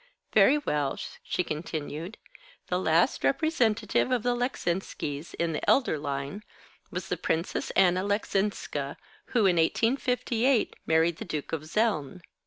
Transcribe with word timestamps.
Very 0.33 0.57
well," 0.57 0.97
she 1.21 1.43
continued, 1.43 2.17
"the 2.69 2.79
last 2.79 3.23
representative 3.23 4.09
of 4.09 4.23
the 4.23 4.35
Leczinskis, 4.35 5.35
in 5.35 5.53
the 5.53 5.69
elder 5.69 5.99
line, 5.99 6.41
was 6.89 7.07
the 7.09 7.17
Princess 7.17 7.69
Anna 7.75 8.03
Leczinska, 8.03 8.97
who, 9.25 9.45
in 9.45 9.57
1858, 9.57 10.75
married 10.87 11.17
the 11.17 11.23
Duke 11.25 11.53
of 11.53 11.61
Zeln. 11.65 12.21